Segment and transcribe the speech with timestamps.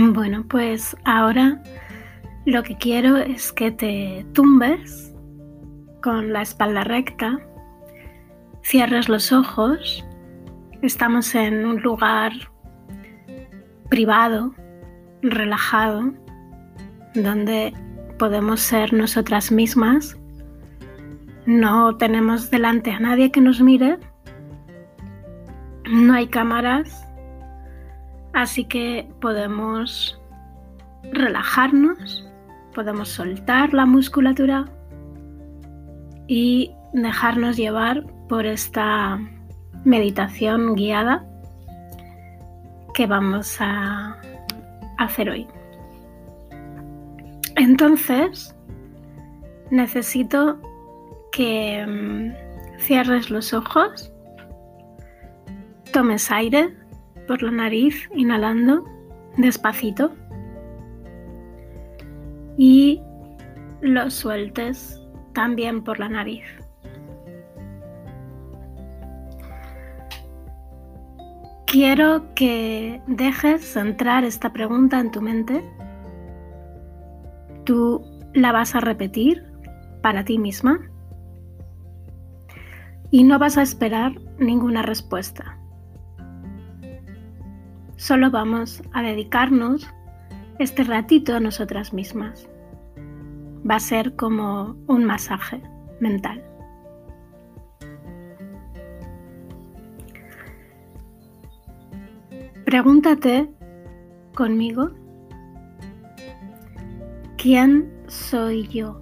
[0.12, 1.62] Bueno, pues ahora
[2.46, 5.14] lo que quiero es que te tumbes
[6.02, 7.38] con la espalda recta,
[8.62, 10.04] cierres los ojos,
[10.80, 12.32] estamos en un lugar
[13.90, 14.54] privado,
[15.20, 16.14] relajado,
[17.14, 17.74] donde
[18.18, 20.18] podemos ser nosotras mismas,
[21.44, 23.98] no tenemos delante a nadie que nos mire,
[25.90, 27.06] no hay cámaras,
[28.40, 30.20] así que podemos
[31.12, 32.30] relajarnos
[32.74, 34.64] podemos soltar la musculatura
[36.26, 39.18] y dejarnos llevar por esta
[39.84, 41.26] meditación guiada
[42.94, 44.20] que vamos a
[44.98, 45.46] hacer hoy.
[47.56, 48.54] Entonces,
[49.70, 50.60] necesito
[51.32, 54.12] que mm, cierres los ojos,
[55.92, 56.76] tomes aire
[57.30, 58.82] por la nariz, inhalando
[59.36, 60.10] despacito
[62.58, 63.00] y
[63.82, 65.00] lo sueltes
[65.32, 66.42] también por la nariz.
[71.68, 75.62] Quiero que dejes entrar esta pregunta en tu mente.
[77.62, 78.02] Tú
[78.34, 79.44] la vas a repetir
[80.02, 80.80] para ti misma
[83.12, 85.59] y no vas a esperar ninguna respuesta.
[88.00, 89.86] Solo vamos a dedicarnos
[90.58, 92.48] este ratito a nosotras mismas.
[93.70, 95.62] Va a ser como un masaje
[96.00, 96.42] mental.
[102.64, 103.50] Pregúntate
[104.34, 104.92] conmigo,
[107.36, 108.98] ¿quién soy yo?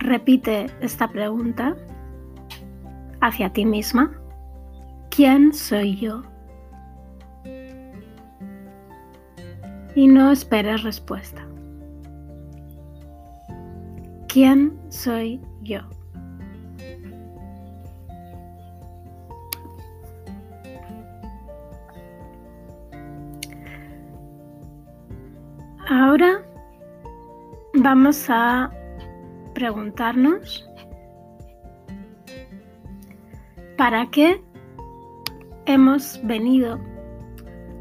[0.00, 1.76] Repite esta pregunta
[3.20, 4.20] hacia ti misma.
[5.18, 6.22] ¿Quién soy yo?
[9.96, 11.44] y no esperes respuesta.
[14.28, 15.80] ¿Quién soy yo?
[25.88, 26.46] Ahora
[27.74, 28.70] vamos a
[29.52, 30.64] preguntarnos
[33.76, 34.40] ¿para qué
[35.68, 36.80] hemos venido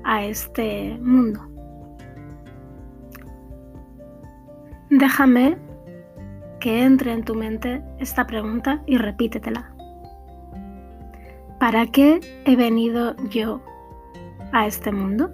[0.03, 1.40] a este mundo?
[4.90, 5.58] Déjame
[6.59, 9.74] que entre en tu mente esta pregunta y repítetela.
[11.59, 13.62] ¿Para qué he venido yo
[14.52, 15.31] a este mundo?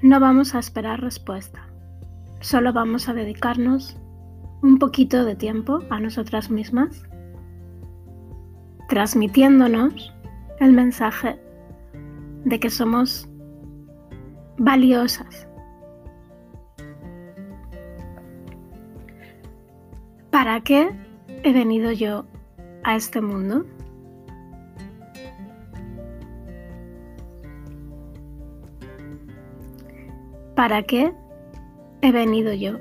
[0.00, 1.68] No vamos a esperar respuesta,
[2.40, 3.98] solo vamos a dedicarnos
[4.62, 7.06] un poquito de tiempo a nosotras mismas,
[8.88, 10.14] transmitiéndonos
[10.60, 11.38] el mensaje
[12.44, 13.28] de que somos
[14.58, 15.48] valiosas.
[20.30, 20.90] ¿Para qué
[21.42, 22.26] he venido yo
[22.82, 23.64] a este mundo?
[30.54, 31.12] ¿Para qué
[32.02, 32.78] he venido yo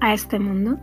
[0.00, 0.78] a este mundo?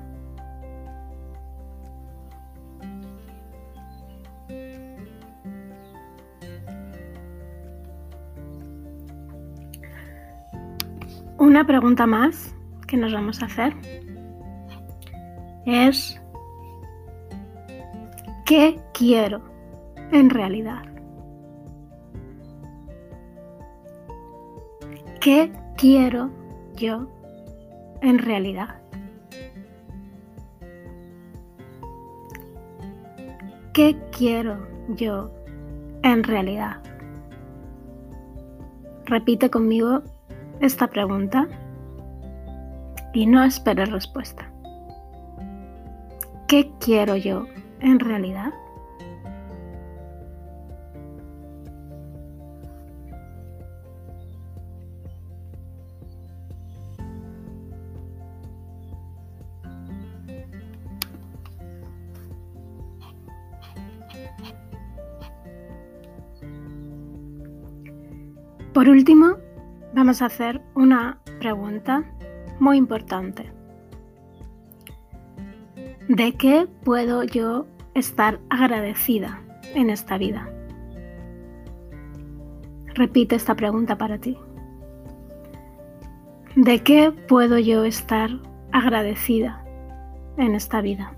[11.39, 12.53] Una pregunta más
[12.85, 13.73] que nos vamos a hacer
[15.65, 16.21] es,
[18.45, 19.41] ¿qué quiero
[20.11, 20.83] en realidad?
[25.21, 26.29] ¿Qué quiero
[26.75, 27.07] yo
[28.01, 28.81] en realidad?
[33.71, 35.31] ¿Qué quiero yo
[36.03, 36.83] en realidad?
[39.05, 40.03] Repite conmigo
[40.59, 41.47] esta pregunta
[43.13, 44.51] y no esperes respuesta.
[46.47, 47.45] ¿Qué quiero yo
[47.79, 48.51] en realidad?
[68.73, 69.35] Por último,
[69.93, 72.03] vamos a hacer una pregunta
[72.59, 73.51] muy importante.
[76.07, 79.41] ¿De qué puedo yo estar agradecida
[79.75, 80.49] en esta vida?
[82.95, 84.37] Repite esta pregunta para ti.
[86.55, 88.29] ¿De qué puedo yo estar
[88.71, 89.63] agradecida
[90.37, 91.13] en esta vida?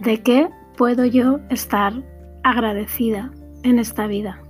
[0.00, 1.92] ¿De qué puedo yo estar
[2.42, 3.30] agradecida
[3.62, 4.40] en esta vida.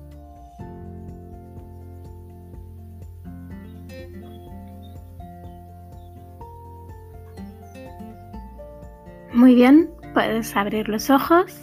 [9.34, 11.56] Muy bien, puedes abrir los ojos,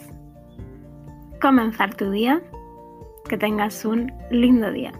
[1.40, 2.42] comenzar tu día,
[3.28, 4.92] que tengas un lindo día.